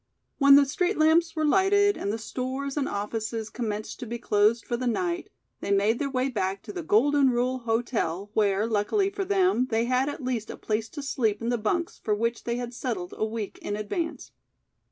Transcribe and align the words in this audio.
When 0.39 0.55
the 0.55 0.65
street 0.65 0.97
lamps 0.97 1.35
were 1.35 1.45
lighted 1.45 1.95
and 1.95 2.11
the 2.11 2.17
stores 2.17 2.75
and 2.75 2.89
offices 2.89 3.51
commenced 3.51 3.99
to 3.99 4.07
be 4.07 4.17
closed 4.17 4.65
for 4.65 4.75
the 4.75 4.87
night, 4.87 5.29
they 5.59 5.69
made 5.69 5.99
their 5.99 6.09
way 6.09 6.27
back 6.27 6.63
to 6.63 6.73
the 6.73 6.81
"Golden 6.81 7.29
Rule 7.29 7.59
Hotel" 7.59 8.31
where, 8.33 8.65
luckily 8.65 9.11
for 9.11 9.23
them, 9.25 9.67
they 9.69 9.85
had 9.85 10.09
at 10.09 10.23
least 10.23 10.49
a 10.49 10.57
place 10.57 10.89
to 10.89 11.03
sleep 11.03 11.39
in 11.39 11.49
the 11.49 11.57
bunks 11.59 11.99
for 12.03 12.15
which 12.15 12.45
they 12.45 12.55
had 12.55 12.73
settled 12.73 13.13
a 13.15 13.25
week 13.27 13.59
in 13.61 13.75
advance. 13.75 14.31